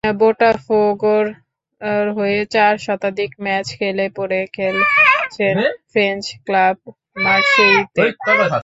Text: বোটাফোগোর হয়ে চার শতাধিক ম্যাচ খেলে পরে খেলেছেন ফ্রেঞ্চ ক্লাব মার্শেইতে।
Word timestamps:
বোটাফোগোর 0.03 1.25
হয়ে 2.15 2.39
চার 2.45 2.73
শতাধিক 2.77 3.31
ম্যাচ 3.39 3.67
খেলে 3.77 4.05
পরে 4.09 4.39
খেলেছেন 4.53 5.55
ফ্রেঞ্চ 5.91 6.25
ক্লাব 6.45 6.77
মার্শেইতে। 7.17 8.03